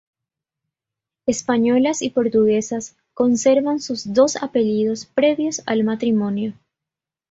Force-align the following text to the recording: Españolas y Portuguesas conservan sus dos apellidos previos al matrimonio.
Españolas 1.27 2.01
y 2.01 2.09
Portuguesas 2.09 2.97
conservan 3.13 3.79
sus 3.79 4.13
dos 4.15 4.35
apellidos 4.37 5.05
previos 5.05 5.61
al 5.67 5.83
matrimonio. 5.83 6.55